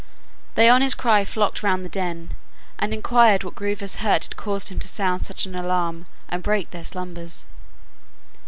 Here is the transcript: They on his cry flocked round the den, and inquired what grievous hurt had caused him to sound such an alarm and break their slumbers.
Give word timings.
They 0.55 0.67
on 0.67 0.81
his 0.81 0.95
cry 0.95 1.23
flocked 1.25 1.61
round 1.61 1.85
the 1.85 1.87
den, 1.87 2.31
and 2.79 2.91
inquired 2.91 3.43
what 3.43 3.53
grievous 3.53 3.97
hurt 3.97 4.23
had 4.23 4.35
caused 4.35 4.69
him 4.69 4.79
to 4.79 4.87
sound 4.87 5.23
such 5.23 5.45
an 5.45 5.53
alarm 5.53 6.07
and 6.27 6.41
break 6.41 6.71
their 6.71 6.83
slumbers. 6.85 7.45